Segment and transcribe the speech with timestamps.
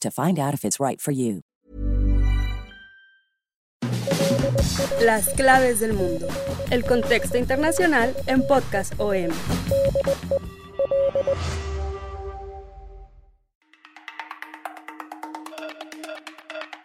[0.00, 1.42] to find out if it's right for you.
[5.00, 6.26] Las claves del mundo.
[6.70, 9.30] El contexto internacional en Podcast OM.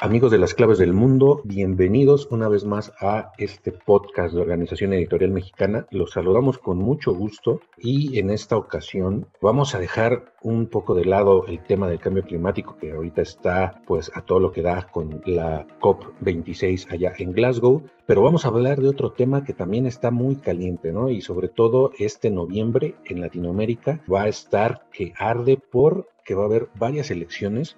[0.03, 4.93] Amigos de las claves del mundo, bienvenidos una vez más a este podcast de Organización
[4.93, 5.85] Editorial Mexicana.
[5.91, 11.05] Los saludamos con mucho gusto y en esta ocasión vamos a dejar un poco de
[11.05, 14.87] lado el tema del cambio climático que ahorita está pues a todo lo que da
[14.91, 19.85] con la COP26 allá en Glasgow, pero vamos a hablar de otro tema que también
[19.85, 21.11] está muy caliente, ¿no?
[21.11, 26.41] Y sobre todo este noviembre en Latinoamérica va a estar que arde por que va
[26.41, 27.77] a haber varias elecciones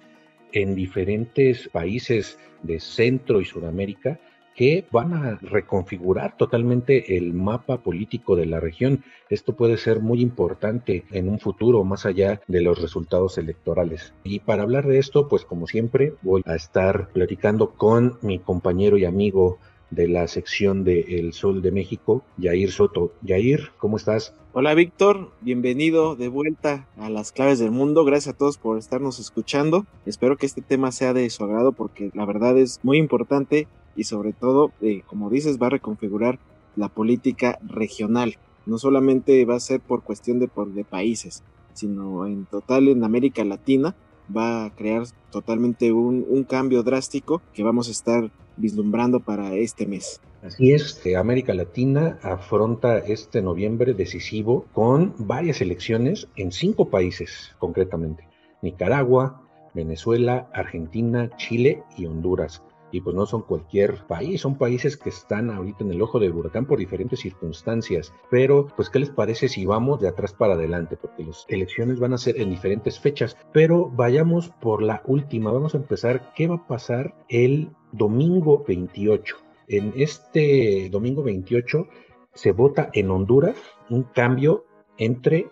[0.54, 4.18] en diferentes países de Centro y Sudamérica
[4.54, 9.02] que van a reconfigurar totalmente el mapa político de la región.
[9.28, 14.14] Esto puede ser muy importante en un futuro más allá de los resultados electorales.
[14.22, 18.96] Y para hablar de esto, pues como siempre, voy a estar platicando con mi compañero
[18.96, 19.58] y amigo
[19.94, 23.12] de la sección de El Sol de México, Yair Soto.
[23.22, 24.34] Yair, ¿cómo estás?
[24.52, 28.04] Hola Víctor, bienvenido de vuelta a las claves del mundo.
[28.04, 29.86] Gracias a todos por estarnos escuchando.
[30.06, 34.04] Espero que este tema sea de su agrado porque la verdad es muy importante y
[34.04, 36.38] sobre todo, eh, como dices, va a reconfigurar
[36.76, 38.36] la política regional.
[38.66, 41.42] No solamente va a ser por cuestión de, de países,
[41.72, 43.94] sino en total en América Latina
[44.34, 50.20] va a crear totalmente un, cambio drástico que vamos a estar vislumbrando para este mes.
[50.42, 58.28] Así es, América Latina afronta este noviembre decisivo con varias elecciones en cinco países concretamente.
[58.60, 59.42] Nicaragua,
[59.74, 62.62] Venezuela, Argentina, Chile y Honduras
[62.94, 66.32] y pues no son cualquier país, son países que están ahorita en el ojo del
[66.32, 68.12] huracán por diferentes circunstancias.
[68.30, 70.96] Pero, pues, ¿qué les parece si vamos de atrás para adelante?
[70.96, 75.50] Porque las elecciones van a ser en diferentes fechas, pero vayamos por la última.
[75.50, 79.38] Vamos a empezar, ¿qué va a pasar el domingo 28?
[79.66, 81.88] En este domingo 28
[82.32, 83.56] se vota en Honduras
[83.90, 84.66] un cambio
[84.98, 85.48] entre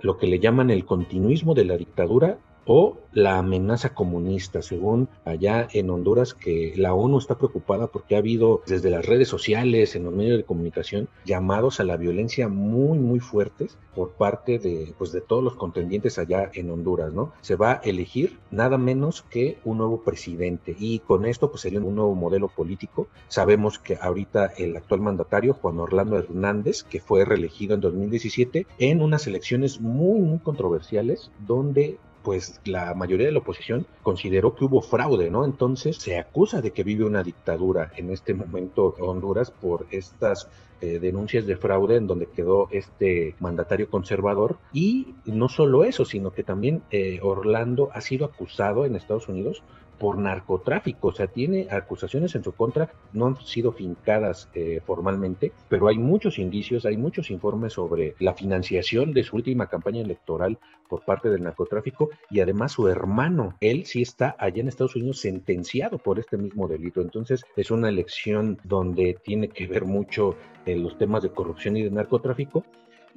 [0.00, 5.66] lo que le llaman el continuismo de la dictadura o la amenaza comunista, según allá
[5.72, 10.04] en Honduras, que la ONU está preocupada porque ha habido desde las redes sociales, en
[10.04, 15.12] los medios de comunicación, llamados a la violencia muy, muy fuertes por parte de, pues,
[15.12, 17.32] de todos los contendientes allá en Honduras, ¿no?
[17.40, 21.80] Se va a elegir nada menos que un nuevo presidente y con esto pues sería
[21.80, 23.08] un nuevo modelo político.
[23.28, 29.00] Sabemos que ahorita el actual mandatario, Juan Orlando Hernández, que fue reelegido en 2017 en
[29.00, 31.98] unas elecciones muy, muy controversiales, donde
[32.28, 35.46] pues la mayoría de la oposición consideró que hubo fraude, ¿no?
[35.46, 40.46] Entonces se acusa de que vive una dictadura en este momento Honduras por estas
[40.82, 46.30] eh, denuncias de fraude en donde quedó este mandatario conservador y no solo eso, sino
[46.30, 49.62] que también eh, Orlando ha sido acusado en Estados Unidos
[49.98, 55.52] por narcotráfico, o sea, tiene acusaciones en su contra, no han sido fincadas eh, formalmente,
[55.68, 60.58] pero hay muchos indicios, hay muchos informes sobre la financiación de su última campaña electoral
[60.88, 65.20] por parte del narcotráfico y además su hermano, él sí está allá en Estados Unidos
[65.20, 70.76] sentenciado por este mismo delito, entonces es una elección donde tiene que ver mucho eh,
[70.76, 72.64] los temas de corrupción y de narcotráfico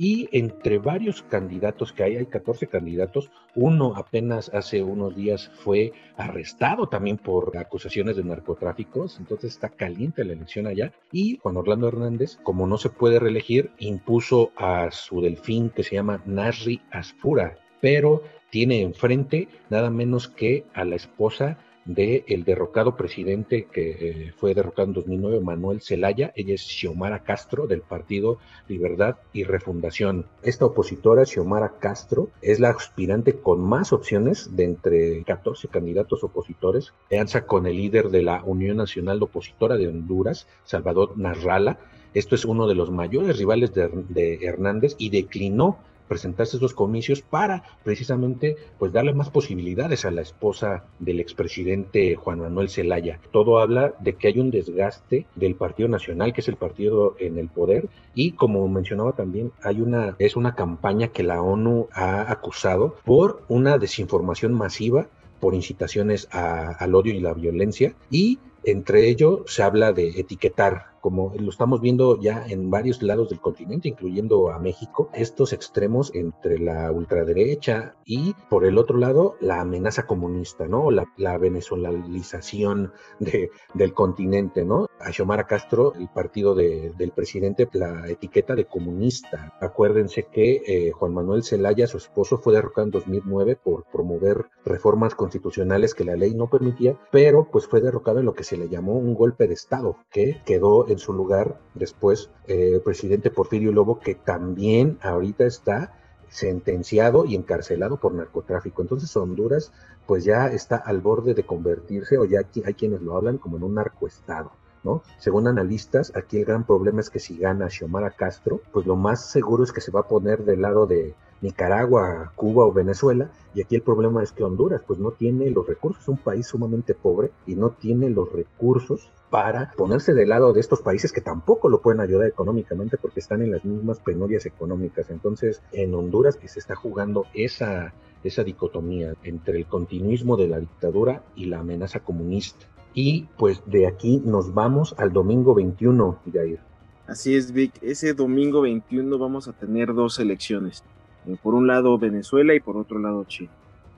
[0.01, 5.93] y entre varios candidatos que hay, hay 14 candidatos, uno apenas hace unos días fue
[6.17, 10.91] arrestado también por acusaciones de narcotráficos, entonces está caliente la elección allá.
[11.11, 15.93] Y Juan Orlando Hernández, como no se puede reelegir, impuso a su delfín que se
[15.93, 22.95] llama Nasri Asfura, pero tiene enfrente nada menos que a la esposa del el derrocado
[22.95, 26.31] presidente que eh, fue derrocado en 2009, Manuel Zelaya.
[26.35, 28.37] Ella es Xiomara Castro del Partido
[28.67, 30.27] Libertad y Refundación.
[30.43, 36.93] Esta opositora, Xiomara Castro, es la aspirante con más opciones de entre 14 candidatos opositores.
[37.09, 41.79] Alianza con el líder de la Unión Nacional Opositora de Honduras, Salvador Narrala.
[42.13, 45.79] Esto es uno de los mayores rivales de, de Hernández y declinó
[46.11, 52.41] presentarse esos comicios para precisamente pues darle más posibilidades a la esposa del expresidente Juan
[52.41, 53.21] Manuel Zelaya.
[53.31, 57.37] Todo habla de que hay un desgaste del Partido Nacional, que es el partido en
[57.37, 62.29] el poder, y como mencionaba también, hay una es una campaña que la ONU ha
[62.29, 65.07] acusado por una desinformación masiva
[65.39, 71.33] por incitaciones al odio y la violencia y entre ello se habla de etiquetar como
[71.37, 76.59] lo estamos viendo ya en varios lados del continente, incluyendo a México, estos extremos entre
[76.59, 80.91] la ultraderecha y, por el otro lado, la amenaza comunista, ¿no?
[80.91, 84.87] La, la venezolanización de, del continente, ¿no?
[84.99, 89.53] A Xiomara Castro, el partido de, del presidente, la etiqueta de comunista.
[89.59, 95.15] Acuérdense que eh, Juan Manuel Zelaya, su esposo, fue derrocado en 2009 por promover reformas
[95.15, 98.69] constitucionales que la ley no permitía, pero pues fue derrocado en lo que se le
[98.69, 103.71] llamó un golpe de Estado, que quedó en su lugar después eh, el presidente Porfirio
[103.71, 105.93] Lobo, que también ahorita está
[106.29, 108.81] sentenciado y encarcelado por narcotráfico.
[108.81, 109.71] Entonces Honduras
[110.07, 113.63] pues ya está al borde de convertirse, o ya hay quienes lo hablan como en
[113.63, 114.51] un narcoestado.
[114.83, 115.03] ¿No?
[115.19, 119.29] Según analistas, aquí el gran problema es que si gana Xiomara Castro, pues lo más
[119.29, 123.61] seguro es que se va a poner del lado de Nicaragua, Cuba o Venezuela, y
[123.61, 126.93] aquí el problema es que Honduras pues no tiene los recursos, es un país sumamente
[126.93, 131.69] pobre y no tiene los recursos para ponerse del lado de estos países que tampoco
[131.69, 135.09] lo pueden ayudar económicamente porque están en las mismas penurias económicas.
[135.09, 137.93] Entonces, en Honduras se está jugando esa,
[138.23, 142.65] esa dicotomía entre el continuismo de la dictadura y la amenaza comunista.
[142.93, 146.59] Y pues de aquí nos vamos al domingo 21, Jair.
[147.07, 147.73] Así es, Vic.
[147.81, 150.83] Ese domingo 21 vamos a tener dos elecciones.
[151.27, 153.49] Eh, por un lado Venezuela y por otro lado Chile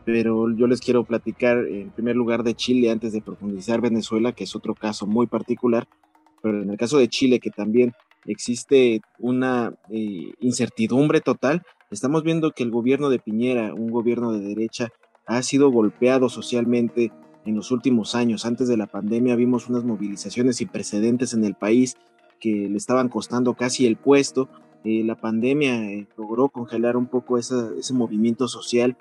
[0.06, 4.44] pero yo les quiero platicar en primer lugar de Chile antes de profundizar Venezuela, que
[4.44, 5.88] es otro caso muy particular,
[6.42, 7.94] pero en el caso de Chile, que también
[8.26, 14.42] existe una eh, incertidumbre total, estamos viendo que el gobierno de Piñera, un gobierno de
[14.42, 14.90] derecha,
[15.26, 17.12] ha sido golpeado socialmente
[17.46, 18.46] en los últimos años.
[18.46, 21.96] Antes de la pandemia vimos unas movilizaciones sin precedentes en el país
[22.40, 24.50] que le estaban costando casi el puesto.
[24.84, 28.98] Eh, la pandemia eh, logró congelar un poco ese movimiento social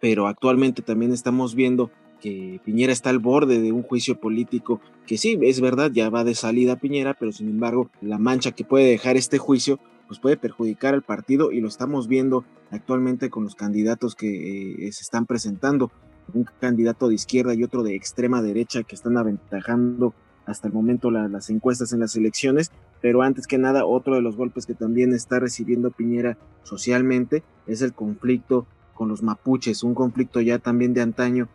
[0.00, 5.16] pero actualmente también estamos viendo que Piñera está al borde de un juicio político que
[5.16, 8.86] sí, es verdad, ya va de salida Piñera, pero sin embargo la mancha que puede
[8.86, 13.54] dejar este juicio pues puede perjudicar al partido y lo estamos viendo actualmente con los
[13.54, 15.92] candidatos que eh, se están presentando,
[16.34, 20.14] un candidato de izquierda y otro de extrema derecha que están aventajando
[20.46, 22.70] hasta el momento las encuestas en las elecciones,
[23.00, 27.82] pero antes que nada otro de los golpes que también está recibiendo Piñera socialmente es
[27.82, 31.48] el conflicto con los mapuches, un conflicto ya también de antaño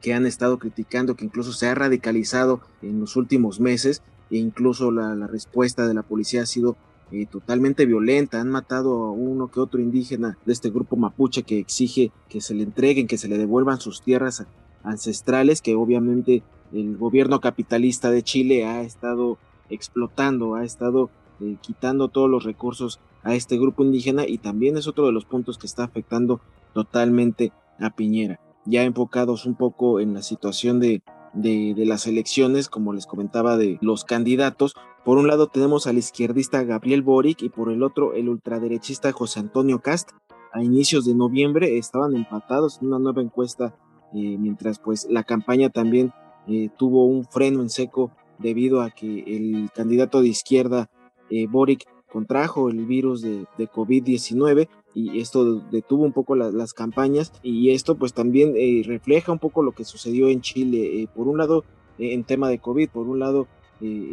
[0.00, 4.90] que han estado criticando, que incluso se ha radicalizado en los últimos meses e incluso
[4.90, 6.76] la, respuesta de la policía ha sido
[7.10, 8.40] eh, totalmente violenta.
[8.40, 12.54] Han matado a uno que otro indígena de este grupo mapuche que exige que se
[12.54, 14.44] le entreguen, que se le devuelvan sus tierras
[14.82, 16.42] ancestrales, que obviamente
[16.74, 19.38] el gobierno capitalista de Chile ha estado
[19.70, 21.10] explotando, ha estado
[21.40, 25.24] eh, quitando todos los recursos a este grupo indígena y también es otro de los
[25.24, 26.40] puntos que está afectando
[26.74, 28.40] totalmente a Piñera.
[28.66, 33.78] Ya enfocados un poco en la situación de, de, las elecciones, como les comentaba, de
[33.80, 34.74] los candidatos.
[35.04, 39.40] Por un lado tenemos al izquierdista Gabriel Boric y por el otro el ultraderechista José
[39.40, 40.10] Antonio Cast.
[40.52, 43.74] A inicios de noviembre estaban empatados en una nueva encuesta,
[44.14, 46.12] eh, mientras pues la campaña también
[46.48, 50.90] eh, tuvo un freno en seco debido a que el candidato de izquierda
[51.30, 57.32] eh, Boric contrajo el virus de, de COVID-19 y esto detuvo un poco las campañas
[57.42, 61.02] y esto pues también eh, refleja un poco lo que sucedió en Chile.
[61.02, 61.64] Eh, por un lado,
[61.98, 63.48] en tema de COVID, por un lado,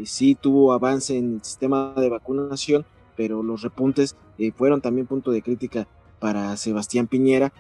[0.04, 2.86] sí tuvo avance en el sistema de vacunación,
[3.16, 4.18] pero los repuntes
[4.56, 5.88] fueron también punto de crítica
[6.20, 7.54] para Sebastián Piñera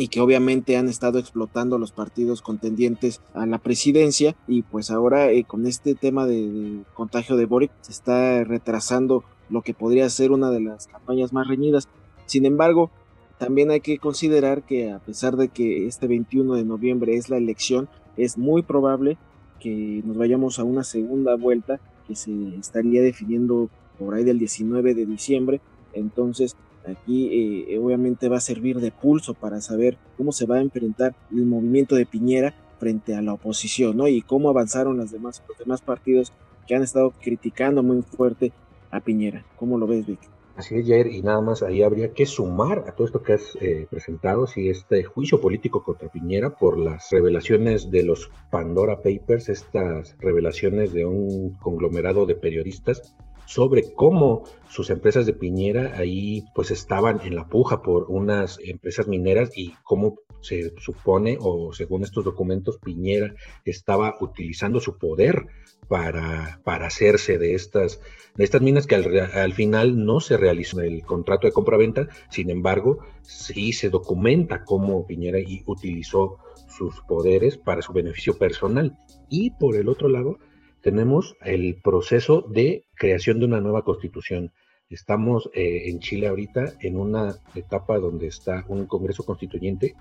[0.00, 5.28] y que obviamente han estado explotando los partidos contendientes a la presidencia y pues ahora
[5.46, 10.32] con este tema de, de, contagio de Boric se está retrasando lo que podría ser
[10.32, 11.88] una de las campañas más reñidas
[12.30, 12.92] sin embargo,
[13.38, 17.38] también hay que considerar que a pesar de que este 21 de noviembre es la
[17.38, 19.18] elección, es muy probable
[19.58, 24.94] que nos vayamos a una segunda vuelta que se estaría definiendo por ahí del 19
[24.94, 25.60] de diciembre.
[25.92, 26.54] Entonces,
[26.86, 31.14] aquí eh, obviamente va a servir de pulso para saber cómo se va a enfrentar
[31.30, 34.08] el movimiento de Piñera frente a la oposición, ¿no?
[34.08, 35.42] Y cómo avanzaron los demás
[35.84, 36.32] partidos
[36.66, 38.52] que han estado criticando muy fuerte
[38.90, 39.44] a Piñera.
[39.56, 40.20] ¿Cómo lo ves, Vic?
[40.56, 43.56] Así es, Jair, y nada más ahí habría que sumar a todo esto que has
[43.60, 49.48] eh, presentado, si este juicio político contra Piñera por las revelaciones de los Pandora Papers,
[49.48, 53.14] estas revelaciones de un conglomerado de periodistas
[53.50, 59.08] sobre cómo sus empresas de Piñera ahí pues estaban en la puja por unas empresas
[59.08, 65.46] mineras y cómo se supone o según estos documentos Piñera estaba utilizando su poder
[65.88, 68.00] para, para hacerse de estas,
[68.36, 73.00] de estas minas que al, final no se realizó el contrato de compra-venta, sin embargo,
[73.22, 76.38] sí se documenta cómo Piñera utilizó
[76.68, 78.96] sus poderes para su beneficio personal.
[79.28, 80.38] Y por el otro lado,
[80.80, 84.52] tenemos el proceso de creación de una nueva constitución.
[84.88, 89.94] Estamos eh, en Chile ahorita en una etapa donde está un Congreso Constituyente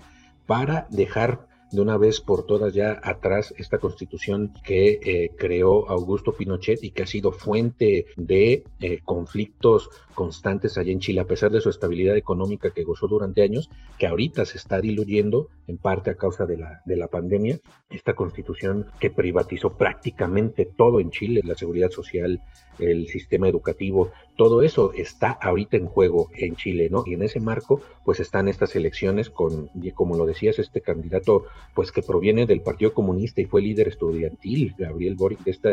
[0.45, 6.33] para dejar de una vez por todas ya atrás esta constitución que eh, creó Augusto
[6.33, 11.51] Pinochet y que ha sido fuente de eh, conflictos constantes allá en Chile, a pesar
[11.51, 16.09] de su estabilidad económica que gozó durante años, que ahorita se está diluyendo en parte
[16.09, 17.59] a causa de la, de la pandemia.
[17.89, 22.41] Esta constitución que privatizó prácticamente todo en Chile, la seguridad social,
[22.79, 27.03] el sistema educativo, todo eso está ahorita en juego en Chile, ¿no?
[27.05, 31.43] Y en ese marco, pues están estas elecciones con, como lo decías, este candidato,
[31.73, 35.69] pues que proviene del Partido Comunista y fue líder estudiantil, Gabriel Boric, de este,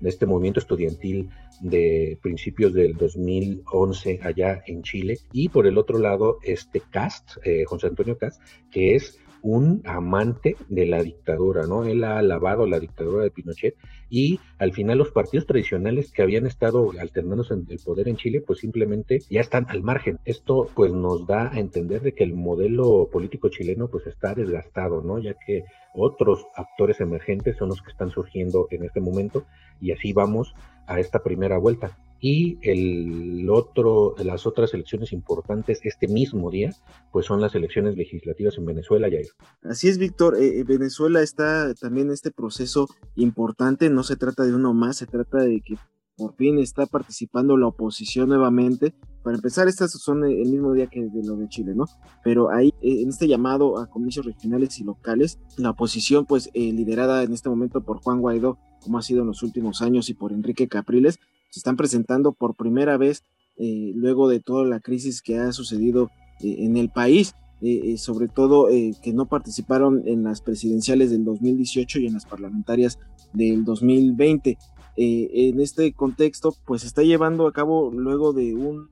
[0.00, 1.30] de este movimiento estudiantil
[1.62, 5.18] de principios del 2011 allá en Chile.
[5.32, 10.56] Y por el otro lado, este Cast, eh, José Antonio Cast, que es un amante
[10.68, 11.84] de la dictadura, ¿no?
[11.84, 13.76] Él ha alabado la dictadura de Pinochet
[14.08, 18.42] y al final los partidos tradicionales que habían estado alternándose en el poder en Chile,
[18.46, 20.18] pues simplemente ya están al margen.
[20.24, 25.02] Esto pues nos da a entender de que el modelo político chileno pues está desgastado,
[25.02, 25.18] ¿no?
[25.18, 29.44] Ya que otros actores emergentes son los que están surgiendo en este momento
[29.80, 30.54] y así vamos
[30.86, 36.70] a esta primera vuelta y el otro, las otras elecciones importantes este mismo día,
[37.12, 39.28] pues son las elecciones legislativas en Venezuela, Jair.
[39.62, 40.36] Así es, Víctor.
[40.36, 43.88] Eh, eh, Venezuela está también en este proceso importante.
[43.88, 45.76] No se trata de uno más, se trata de que
[46.16, 48.92] por fin está participando la oposición nuevamente.
[49.22, 51.86] Para empezar, estas son el mismo día que de lo de Chile, ¿no?
[52.22, 57.22] Pero ahí, eh, en este llamado a comicios regionales y locales, la oposición, pues liderada
[57.22, 60.32] en este momento por Juan Guaidó, como ha sido en los últimos años, y por
[60.32, 61.18] Enrique Capriles,
[61.50, 63.24] se están presentando por primera vez
[63.62, 68.28] eh, luego de toda la crisis que ha sucedido eh, en el país, eh, sobre
[68.28, 68.68] todo
[69.02, 72.98] que no participaron en las presidenciales del 2018 y en las parlamentarias
[73.34, 74.56] del 2020.
[74.96, 78.88] en este contexto, pues se está llevando a cabo luego de un,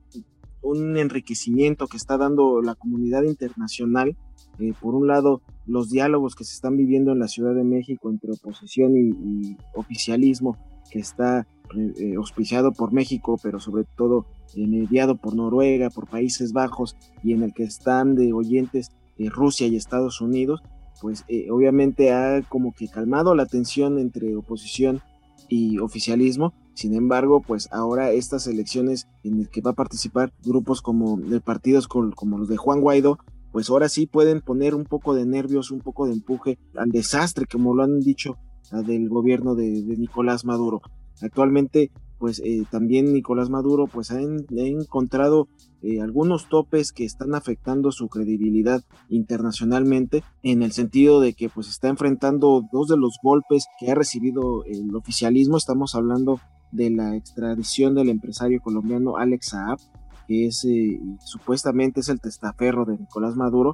[0.61, 4.15] un enriquecimiento que está dando la comunidad internacional.
[4.79, 8.33] por un lado, los diálogos que se están viviendo en la Ciudad de México entre
[8.33, 10.57] oposición y oficialismo,
[10.89, 16.51] que está eh, auspiciado por México, pero sobre todo eh, mediado por Noruega, por Países
[16.51, 20.61] Bajos y en el que están de oyentes eh, Rusia y Estados Unidos,
[20.99, 24.99] pues obviamente ha como que calmado la tensión entre oposición
[25.47, 26.53] y oficialismo.
[26.73, 31.39] Sin embargo, pues ahora estas elecciones en el que va a participar grupos como de
[31.39, 33.17] partidos como los de Juan Guaidó,
[33.51, 37.45] pues ahora sí pueden poner un poco de nervios, un poco de empuje al desastre,
[37.45, 38.37] como lo han dicho
[38.71, 40.81] del gobierno de Nicolás Maduro.
[41.21, 45.47] Actualmente, pues eh, también Nicolás Maduro pues ha, encontrado
[45.81, 51.69] eh, algunos topes que están afectando su credibilidad internacionalmente en el sentido de que pues
[51.69, 55.57] está enfrentando dos de los golpes que ha recibido el oficialismo.
[55.57, 56.39] Estamos hablando
[56.71, 59.79] de la extradición del empresario colombiano Alex Saab,
[60.27, 63.71] que es eh, supuestamente es el testaferro de Nicolás Maduro,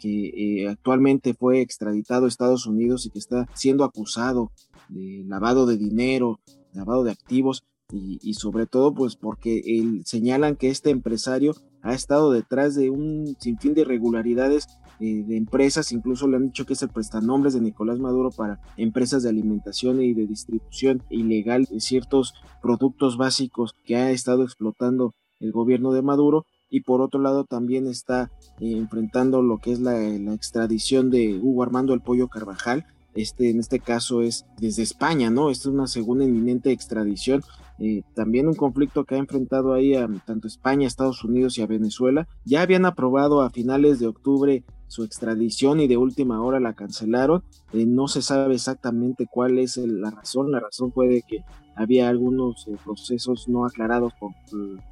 [0.00, 4.50] que actualmente fue extraditado a Estados Unidos y que está siendo acusado
[4.88, 6.40] de lavado de dinero,
[6.72, 9.62] lavado de activos y, sobre todo pues porque
[10.04, 14.66] señalan que este empresario ha estado detrás de un sinfín de irregularidades
[15.00, 18.60] eh, de empresas, incluso le han dicho que es el prestanombres de Nicolás Maduro para
[18.76, 25.14] empresas de alimentación y de distribución ilegal de ciertos productos básicos que ha estado explotando
[25.40, 29.80] el gobierno de Maduro y por otro lado también está eh, enfrentando lo que es
[29.80, 29.98] la,
[30.34, 35.50] extradición de Hugo Armando el Pollo Carvajal, este, en este caso es desde España, ¿no?
[35.50, 37.42] Esta es una segunda inminente extradición.
[37.80, 41.66] Eh, también un conflicto que ha enfrentado ahí a tanto España, Estados Unidos y a
[41.66, 42.28] Venezuela.
[42.44, 47.42] Ya habían aprobado a finales de octubre su extradición y de última hora la cancelaron.
[47.72, 50.52] Eh, no se sabe exactamente cuál es la razón.
[50.52, 51.44] La razón fue de que
[51.74, 54.32] había algunos procesos no aclarados por,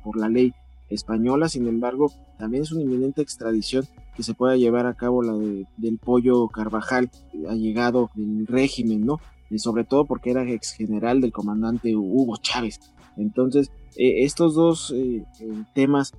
[0.02, 0.52] por la ley
[0.88, 1.48] española.
[1.48, 3.84] Sin embargo, también es una inminente extradición
[4.16, 5.34] que se pueda llevar a cabo la
[5.76, 7.10] del pollo Carvajal,
[7.48, 9.20] ha llegado el régimen, ¿no?
[9.50, 12.80] Y sobre todo porque era ex general del comandante Hugo Chávez.
[13.16, 16.12] Entonces, eh, estos dos eh, eh, temas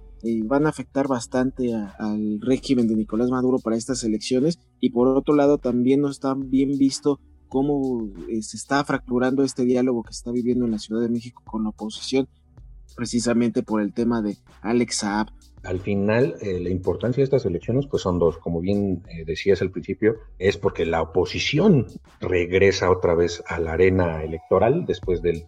[0.46, 5.36] van a afectar bastante al régimen de Nicolás Maduro para estas elecciones y por otro
[5.36, 8.10] lado también no está bien visto cómo
[8.42, 11.70] se está fracturando este diálogo que está viviendo en la Ciudad de México con la
[11.70, 12.28] oposición,
[12.98, 15.28] precisamente por el tema de Alex Saab.
[15.64, 18.38] Al final, la importancia de estas elecciones pues son dos.
[18.38, 21.88] Como bien decías al principio, es porque la oposición
[22.20, 25.46] regresa otra vez a la arena electoral después del,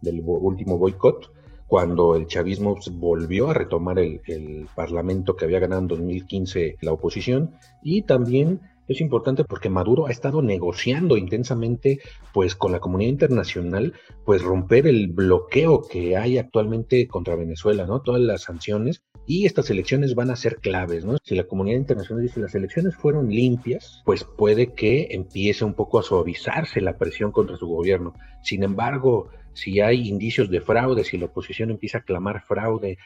[0.00, 1.32] del último boicot
[1.68, 7.54] cuando el chavismo volvió a retomar el, parlamento que había ganado en 2015 la oposición
[7.82, 12.00] y también es importante porque Maduro ha estado negociando intensamente
[12.32, 13.92] pues con la comunidad internacional
[14.24, 18.00] pues romper el bloqueo que hay actualmente contra Venezuela, ¿no?
[18.00, 21.18] Todas las sanciones y estas elecciones van a ser claves, ¿no?
[21.22, 25.98] Si la comunidad internacional dice las elecciones fueron limpias, pues puede que empiece un poco
[25.98, 28.14] a suavizarse la presión contra su gobierno.
[28.42, 32.96] Sin embargo, si hay indicios de fraude, si la oposición empieza a clamar fraude,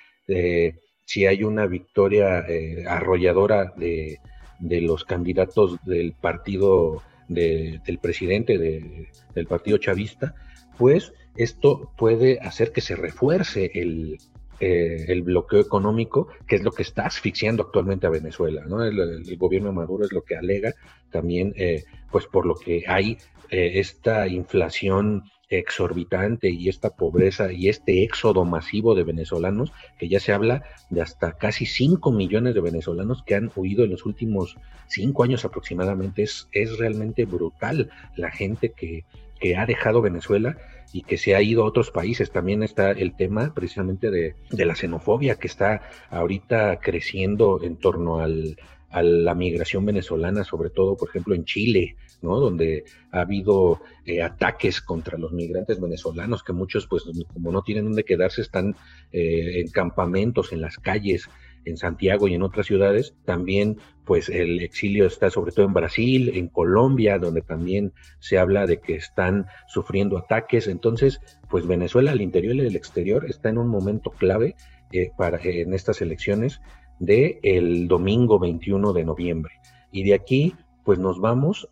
[1.05, 4.21] si hay una victoria eh, arrolladora de,
[4.62, 10.35] los candidatos del partido del presidente del partido chavista,
[10.78, 14.19] pues esto puede hacer que se refuerce el,
[14.61, 18.64] eh, el bloqueo económico, que es lo que está asfixiando actualmente a Venezuela.
[18.66, 18.85] ¿no?
[18.85, 20.75] El, gobierno de Maduro es lo que alega
[21.11, 23.19] también, eh, pues por lo que hay
[23.50, 25.25] esta inflación
[25.59, 31.02] exorbitante y esta pobreza y este éxodo masivo de venezolanos, que ya se habla de
[31.02, 34.56] hasta casi 5 millones de venezolanos que han huido en los últimos
[34.88, 39.04] 5 años aproximadamente, es, es realmente brutal la gente que,
[39.40, 40.56] que ha dejado Venezuela
[40.92, 42.30] y que se ha ido a otros países.
[42.30, 48.21] También está el tema precisamente de, de la xenofobia que está ahorita creciendo en torno
[48.21, 48.56] al,
[48.92, 52.38] a la migración venezolana, sobre todo, por ejemplo, en Chile, ¿no?
[52.38, 57.85] Donde ha habido eh, ataques contra los migrantes venezolanos, que muchos, pues, como no tienen
[57.85, 58.76] dónde quedarse, están
[59.12, 61.29] eh, en campamentos, en las calles,
[61.64, 63.14] en Santiago y en otras ciudades.
[63.25, 68.67] También, pues, el exilio está sobre todo en Brasil, en Colombia, donde también se habla
[68.67, 70.67] de que están sufriendo ataques.
[70.67, 74.56] Entonces, pues, Venezuela, al interior y al exterior, está en un momento clave
[74.93, 76.61] eh, para, en estas elecciones
[76.99, 79.54] de el domingo 21 de noviembre.
[79.91, 80.54] Y de aquí,
[80.85, 81.69] pues nos vamos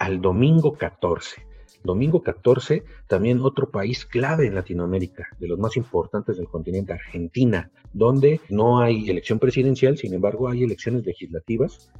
[0.00, 1.42] al domingo 14.
[1.84, 7.70] Domingo 14, también otro país clave en Latinoamérica, de los más importantes del continente, Argentina,
[7.92, 11.90] donde no hay elección presidencial, sin embargo hay elecciones legislativas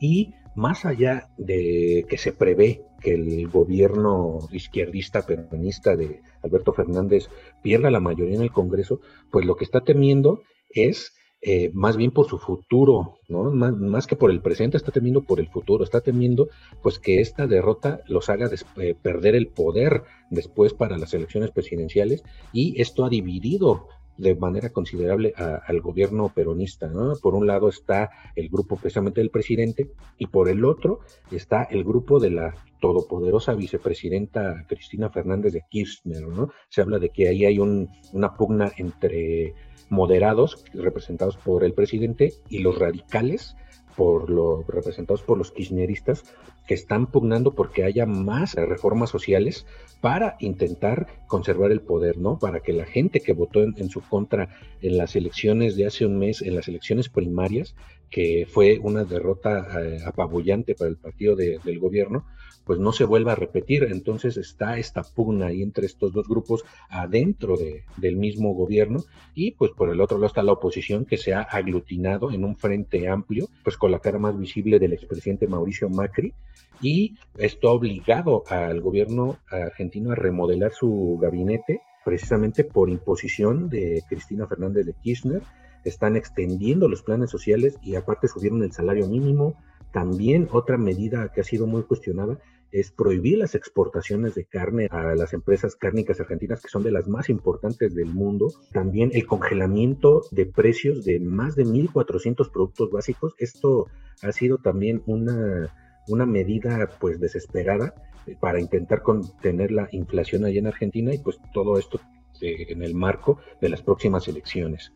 [0.00, 7.28] y más allá de que se prevé que el gobierno izquierdista peronista de Alberto Fernández
[7.62, 11.14] pierda la mayoría en el Congreso, pues lo que está temiendo es
[11.48, 13.52] eh, más bien por su futuro, ¿no?
[13.52, 16.48] Más, que por el presente, está temiendo por el futuro, está temiendo
[16.82, 22.24] pues que esta derrota los haga eh, perder el poder después para las elecciones presidenciales
[22.52, 23.86] y esto ha dividido
[24.18, 26.88] de manera considerable al gobierno peronista.
[26.88, 27.14] ¿no?
[27.16, 31.00] Por un lado está el grupo precisamente del presidente y por el otro
[31.30, 36.26] está el grupo de la todopoderosa vicepresidenta Cristina Fernández de Kirchner.
[36.26, 36.50] ¿no?
[36.68, 39.54] Se habla de que ahí hay una pugna entre
[39.88, 43.56] moderados, representados por el presidente, y los radicales,
[43.96, 46.24] por los representados por los kirchneristas,
[46.66, 49.66] que están pugnando porque haya más reformas sociales
[50.00, 52.38] para intentar conservar el poder, ¿no?
[52.38, 54.48] Para que la gente que votó en, su contra
[54.82, 57.74] en las elecciones de hace un mes, en las elecciones primarias,
[58.10, 62.24] que fue una derrota eh, apabullante para el partido del gobierno,
[62.64, 63.84] pues no se vuelva a repetir.
[63.84, 69.52] Entonces está esta pugna ahí entre estos dos grupos adentro de, del mismo gobierno y
[69.52, 73.08] pues por el otro lado está la oposición que se ha aglutinado en un frente
[73.08, 76.34] amplio, pues con la cara más visible del expresidente Mauricio Macri
[76.82, 84.04] y esto ha obligado al gobierno argentino a remodelar su gabinete precisamente por imposición de
[84.08, 85.42] Cristina Fernández de Kirchner.
[85.86, 89.54] Están extendiendo los planes sociales y aparte subieron el salario mínimo.
[89.92, 92.38] También otra medida que ha sido muy cuestionada
[92.72, 97.06] es prohibir las exportaciones de carne a las empresas cárnicas argentinas, que son de las
[97.06, 98.52] más importantes del mundo.
[98.72, 103.36] También el congelamiento de precios de más de 1.400 productos básicos.
[103.38, 103.86] Esto
[104.22, 105.72] ha sido también una,
[106.08, 107.94] una medida pues desesperada
[108.40, 112.00] para intentar contener la inflación allá en Argentina y pues todo esto
[112.40, 114.92] eh, en el marco de las próximas elecciones.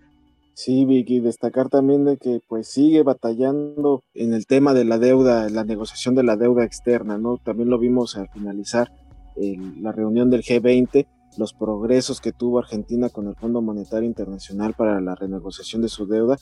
[0.63, 5.49] Sí, Vicky, destacar también de que pues sigue batallando en el tema de la deuda,
[5.49, 7.39] la negociación de la deuda externa, ¿no?
[7.39, 8.93] También lo vimos al finalizar
[9.37, 11.07] la reunión del G20,
[11.39, 16.07] los progresos que tuvo Argentina con el Fondo Monetario Internacional para la renegociación de su
[16.07, 16.37] deuda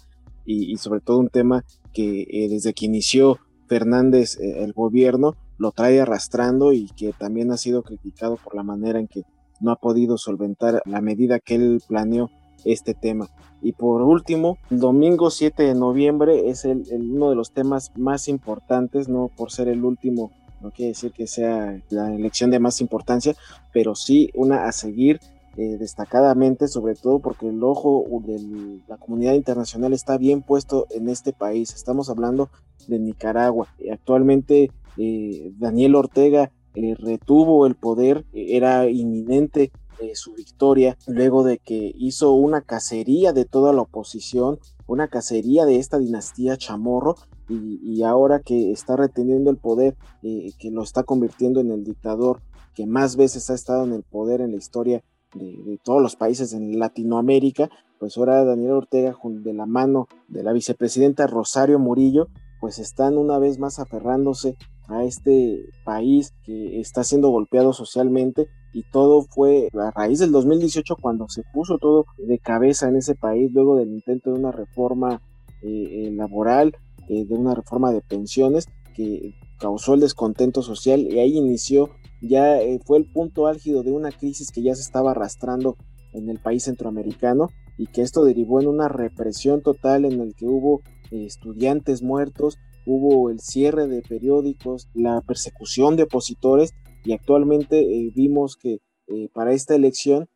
[0.44, 5.70] y, sobre todo un tema que eh, desde que inició Fernández eh, el gobierno lo
[5.70, 9.22] trae arrastrando y que también ha sido criticado por la manera en que
[9.61, 12.31] no ha podido solventar la medida que él planeó
[12.64, 13.29] este tema.
[13.61, 18.29] Y por último, el domingo 7 de noviembre es el, uno de los temas más
[18.29, 22.81] importantes, no por ser el último, no quiere decir que sea la elección de más
[22.81, 23.35] importancia,
[23.73, 25.21] pero sí una a seguir
[25.57, 31.09] eh, destacadamente, sobre todo porque el ojo de la comunidad internacional está bien puesto en
[31.09, 31.75] este país.
[31.75, 32.49] Estamos hablando
[32.87, 33.66] de Nicaragua.
[33.92, 39.73] Actualmente eh, Daniel Ortega eh, retuvo el poder, era inminente
[40.14, 45.76] su victoria luego de que hizo una cacería de toda la oposición, una cacería de
[45.76, 47.16] esta dinastía chamorro
[47.48, 52.42] y, ahora que está reteniendo el poder, que lo está convirtiendo en el dictador
[52.78, 55.02] que más veces ha estado en el poder en la historia
[55.34, 60.52] de, todos los países en Latinoamérica, pues ahora Daniel Ortega, de la mano de la
[60.52, 62.28] vicepresidenta Rosario Murillo,
[62.61, 64.56] pues están una vez más aferrándose
[64.87, 70.96] a este país que está siendo golpeado socialmente y todo fue a raíz del 2018
[71.00, 75.22] cuando se puso todo de cabeza en ese país luego del intento de una reforma
[75.62, 76.76] eh, eh, laboral,
[77.09, 82.59] eh, de una reforma de pensiones que causó el descontento social y ahí inició ya
[82.85, 85.76] fue el punto álgido de una crisis que ya se estaba arrastrando
[86.12, 90.46] en el país centroamericano y que esto derivó en una represión total en el que
[90.46, 96.72] hubo estudiantes muertos, hubo el cierre de periódicos, la persecución de opositores
[97.09, 98.81] y actualmente eh, vimos que
[99.33, 100.29] para esta elección,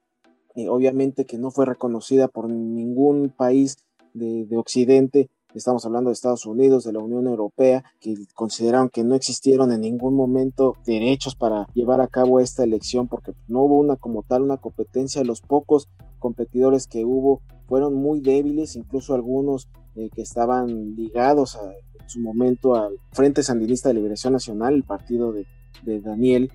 [0.71, 3.77] obviamente que no fue reconocida por ningún país
[4.15, 9.05] de, de Occidente, Estamos hablando de Estados Unidos, de la Unión Europea, que consideraron que
[9.05, 13.79] no existieron en ningún momento derechos para llevar a cabo esta elección porque no hubo
[13.79, 15.23] una como tal una competencia.
[15.25, 21.59] Los pocos competidores que hubo fueron muy débiles, incluso algunos eh, que estaban ligados
[22.01, 25.47] en su momento al Frente Sandinista de Liberación Nacional, el partido de,
[25.85, 26.51] Daniel,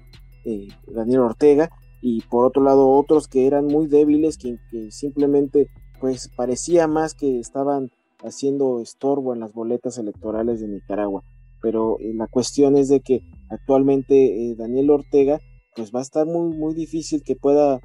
[0.46, 1.70] eh, Daniel Ortega,
[2.02, 4.58] y por otro lado otros que eran muy débiles, que,
[4.92, 7.90] simplemente pues parecía más que estaban
[8.24, 11.24] haciendo estorbo en las boletas electorales de Nicaragua.
[11.62, 15.40] Pero eh, la cuestión es de que actualmente eh, Daniel Ortega
[15.76, 17.80] pues va a estar muy, muy difícil que pueda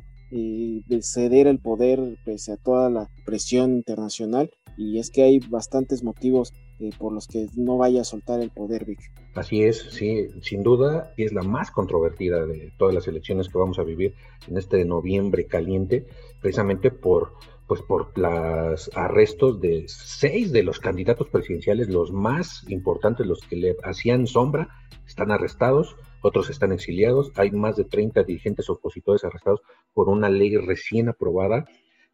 [1.02, 6.52] ceder el poder pese a toda la presión internacional y es que hay bastantes motivos
[6.90, 8.98] por los que no vaya a soltar el poder, Vic.
[9.34, 13.78] Así es, sí, sin duda, es la más controvertida de todas las elecciones que vamos
[13.78, 14.14] a vivir
[14.48, 16.06] en este noviembre caliente,
[16.40, 17.32] precisamente por
[17.66, 23.56] pues por los arrestos de seis de los candidatos presidenciales, los más importantes, los que
[23.56, 24.68] le hacían sombra,
[25.06, 29.62] están arrestados, otros están exiliados, hay más de 30 dirigentes opositores arrestados
[29.94, 31.64] por una ley recién aprobada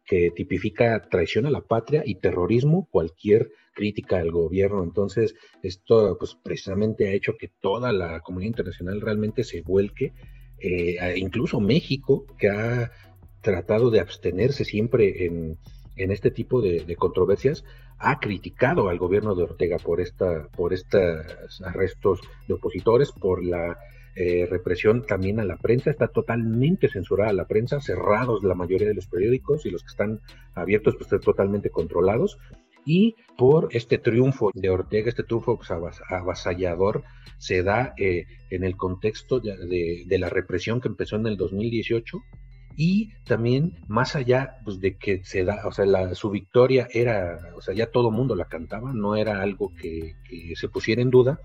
[0.09, 4.83] que tipifica traición a la patria y terrorismo, cualquier crítica al gobierno.
[4.83, 10.13] Entonces, esto pues precisamente ha hecho que toda la comunidad internacional realmente se vuelque,
[10.59, 12.91] eh, incluso México, que ha
[13.41, 15.57] tratado de abstenerse siempre en,
[15.95, 17.63] este tipo de, controversias,
[17.99, 23.77] ha criticado al gobierno de Ortega por, esta, por estos arrestos de opositores, por la
[24.21, 28.93] eh, represión también a la prensa, está totalmente censurada la prensa, cerrados la mayoría de
[28.93, 30.19] los periódicos y los que están
[30.55, 32.37] abiertos pues están totalmente controlados
[32.85, 37.05] y por este triunfo de Ortega, este triunfo pues, avasallador,
[37.37, 42.17] se da eh, en el contexto de, la represión que empezó en el 2018
[42.75, 47.61] y también más allá pues, de que se da, o sea, su victoria era, o
[47.61, 50.15] sea, ya todo mundo la cantaba, no era algo que
[50.55, 51.39] se pusiera en duda.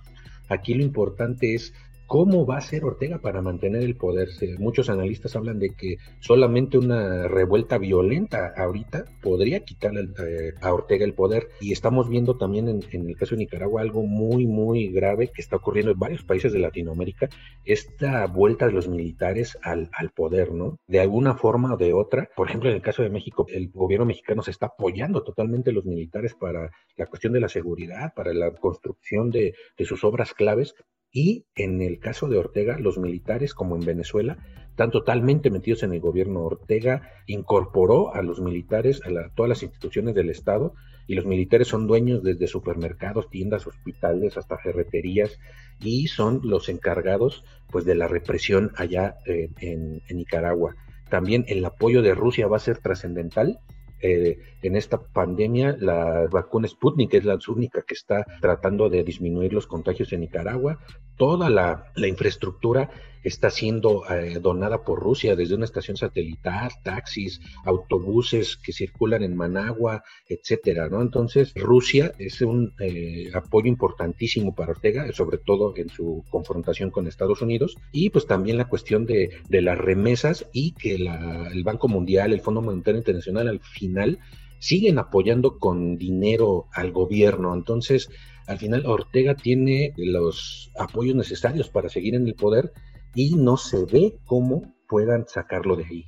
[0.49, 1.73] Aquí lo importante es
[2.07, 4.29] ¿Cómo va a ser Ortega para mantener el poder?
[4.59, 11.05] Muchos analistas hablan de que solamente una revuelta violenta ahorita podría quitarle eh, a Ortega
[11.05, 11.49] el poder.
[11.61, 15.57] Y estamos viendo también en, el caso de Nicaragua algo muy, muy grave que está
[15.57, 17.29] ocurriendo en varios países de Latinoamérica,
[17.65, 20.79] esta vuelta de los militares al, al poder, ¿no?
[20.87, 22.29] De alguna forma o de otra.
[22.37, 25.73] Por ejemplo, en el caso de México, el gobierno mexicano se está apoyando totalmente a
[25.73, 30.35] los militares para la cuestión de la seguridad, para la construcción de, de sus obras
[30.35, 30.75] claves,
[31.15, 34.37] y en el caso de Ortega, los militares, como en Venezuela,
[34.69, 36.43] están totalmente metidos en el gobierno.
[36.43, 40.75] Ortega incorporó a los militares a, todas las instituciones del Estado
[41.07, 45.39] y los militares son dueños desde supermercados, tiendas, hospitales, hasta ferreterías
[45.81, 50.75] y son los encargados pues de la represión allá eh, en Nicaragua.
[51.11, 53.61] También el apoyo de Rusia va a ser trascendental
[54.07, 59.53] eh, en esta pandemia la vacuna Sputnik es la única que está tratando de disminuir
[59.53, 60.79] los contagios en Nicaragua.
[61.17, 62.91] Toda la, infraestructura
[63.23, 69.37] está siendo eh, donada por Rusia desde una estación satelital, taxis, autobuses que circulan en
[69.37, 71.01] Managua, etcétera, ¿no?
[71.01, 77.07] Entonces, Rusia es un eh, apoyo importantísimo para Ortega, sobre todo en su confrontación con
[77.07, 82.33] Estados Unidos, y pues también la cuestión de, las remesas y que el Banco Mundial,
[82.33, 84.19] el Fondo Monetario Internacional al final
[84.65, 87.53] siguen apoyando con dinero al gobierno.
[87.53, 88.09] Entonces,
[88.47, 92.73] al final Ortega tiene los apoyos necesarios para seguir en el poder
[93.15, 96.05] y no se ve cómo puedan sacarlo de ahí.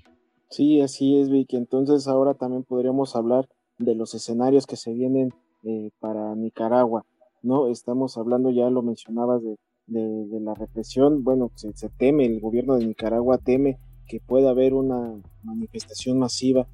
[0.48, 1.56] Sí, así es, Vicky.
[1.56, 3.46] Entonces ahora también podríamos hablar
[3.78, 7.04] de los escenarios que se vienen eh, para Nicaragua,
[7.42, 7.68] ¿no?
[7.68, 11.24] Estamos hablando, ya lo mencionabas, de, de, la represión.
[11.24, 13.76] Bueno, se, se, teme, el gobierno de Nicaragua teme
[14.08, 16.66] que pueda haber una manifestación masiva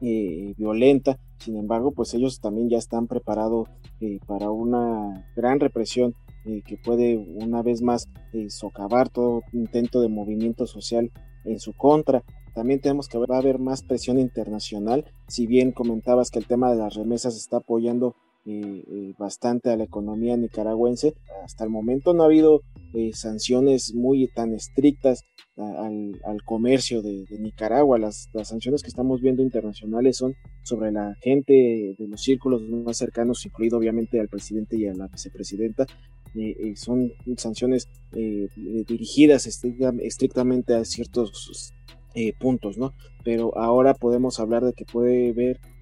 [0.00, 1.18] eh, violenta.
[1.38, 3.68] Sin embargo, pues ellos también ya están preparados
[4.00, 8.08] eh, para una gran represión eh, que puede una vez más
[8.48, 11.10] socavar todo intento de movimiento social
[11.44, 12.22] en su contra.
[12.54, 15.04] También tenemos que va a haber más presión internacional.
[15.28, 18.16] Si bien comentabas que el tema de las remesas está apoyando
[19.18, 22.62] bastante a la economía nicaragüense, hasta el momento no ha habido
[23.12, 25.24] sanciones muy tan estrictas
[25.56, 27.98] al, comercio de, Nicaragua.
[27.98, 31.52] Las, sanciones que estamos viendo internacionales son sobre la gente
[31.98, 35.86] de los círculos más cercanos, incluido obviamente al presidente y a la vicepresidenta.
[36.34, 38.48] Eh, eh, son sanciones eh,
[38.86, 41.72] dirigidas estrictamente a ciertos
[42.38, 42.94] puntos, ¿no?
[43.24, 45.32] Pero ahora podemos hablar de que puede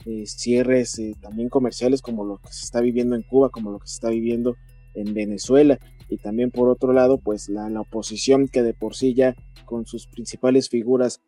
[0.05, 3.87] haber cierres también comerciales como lo que se está viviendo en Cuba, como lo que
[3.87, 4.57] se está viviendo
[4.95, 5.79] en Venezuela.
[6.09, 10.07] Y también por otro lado pues la, oposición que de por sí ya con sus
[10.07, 11.21] principales figuras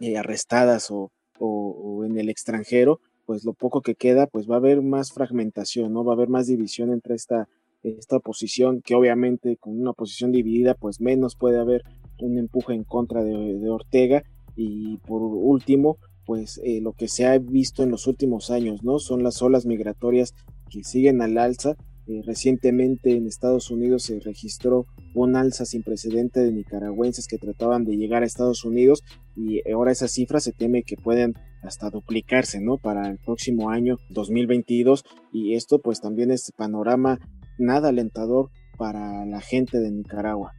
[0.00, 1.10] eh, arrestadas o,
[2.04, 6.02] en el extranjero pues lo poco que queda pues va a haber más fragmentación no
[6.02, 7.48] va a haber más división entre esta
[7.82, 11.84] esta oposición que obviamente con una oposición dividida pues menos puede haber
[12.20, 14.22] un empuje en contra de, Ortega.
[14.56, 18.98] Y por último pues eh, lo que se ha visto en los últimos años no
[18.98, 20.34] son las olas migratorias
[20.68, 21.74] que siguen al alza
[22.06, 27.86] eh, recientemente en Estados Unidos se registró un alza sin precedente de nicaragüenses que trataban
[27.86, 29.04] de llegar a Estados Unidos
[29.36, 32.76] y ahora esa cifra se teme que pueden hasta duplicarse, ¿no?
[32.76, 37.18] Para el próximo año 2022 y esto pues también es panorama
[37.58, 40.52] nada alentador para la gente de Nicaragua.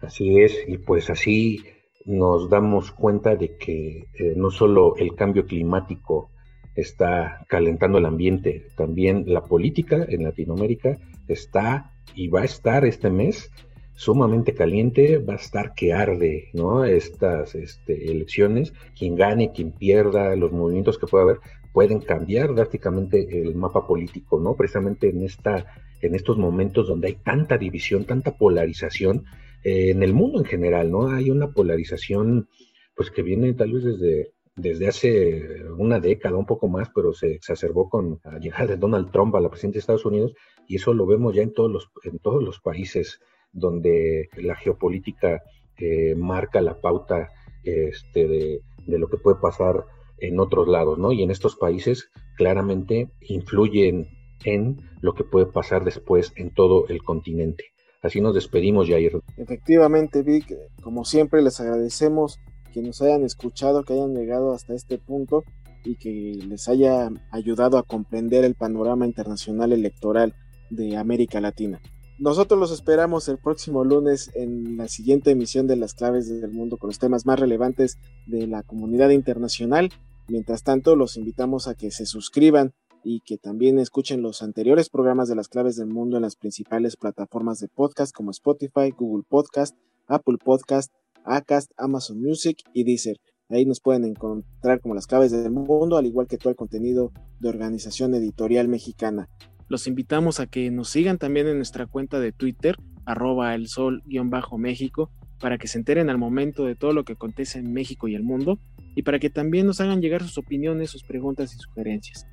[0.00, 1.58] Así es, y pues así
[2.08, 6.30] nos damos cuenta de que eh, no solo el cambio climático
[6.74, 8.66] está calentando el ambiente.
[8.76, 10.96] También la política en Latinoamérica
[11.28, 13.50] está y va a estar este mes
[13.94, 16.84] sumamente caliente, va a estar que arde, ¿no?
[16.84, 21.40] Estas este, elecciones, quien gane, quien pierda, los movimientos que pueda haber,
[21.74, 24.54] pueden cambiar drásticamente el mapa político, ¿no?
[24.54, 25.66] Precisamente en esta,
[26.00, 29.24] en estos momentos donde hay tanta división, tanta polarización
[29.64, 31.08] eh, en el mundo en general, ¿no?
[31.10, 32.48] Hay una polarización,
[32.94, 37.32] pues que viene tal vez desde desde hace una década, un poco más, pero se
[37.32, 40.34] exacerbó con la llegada de Donald Trump a la presidencia de Estados Unidos
[40.66, 43.20] y eso lo vemos ya en todos los, en todos los países
[43.52, 45.42] donde la geopolítica
[45.78, 47.30] eh, marca la pauta
[47.62, 49.84] este, de, de, lo que puede pasar
[50.18, 51.12] en otros lados, ¿no?
[51.12, 54.08] Y en estos países claramente influyen
[54.44, 57.64] en lo que puede pasar después en todo el continente.
[58.02, 59.20] Así nos despedimos, Jair.
[59.36, 62.38] Efectivamente, Vic, como siempre les agradecemos
[62.72, 65.44] que nos hayan escuchado, que hayan llegado hasta este punto
[65.84, 70.34] y que les haya ayudado a comprender el panorama internacional electoral
[70.70, 71.80] de América Latina.
[72.18, 76.76] Nosotros los esperamos el próximo lunes en la siguiente emisión de las claves del mundo
[76.76, 79.90] con los temas más relevantes de la comunidad internacional.
[80.26, 85.28] Mientras tanto, los invitamos a que se suscriban y que también escuchen los anteriores programas
[85.28, 89.76] de las claves del mundo en las principales plataformas de podcast como Spotify, Google Podcast,
[90.06, 90.92] Apple Podcast,
[91.24, 93.18] Acast, Amazon Music y Deezer.
[93.50, 97.12] Ahí nos pueden encontrar como las claves del mundo, al igual que todo el contenido
[97.40, 99.28] de Organización Editorial Mexicana.
[99.68, 105.10] Los invitamos a que nos sigan también en nuestra cuenta de Twitter, arroba el sol-méxico,
[105.40, 108.22] para que se enteren al momento de todo lo que acontece en México y el
[108.22, 108.58] mundo,
[108.94, 112.26] y para que también nos hagan llegar sus opiniones, sus preguntas y sugerencias.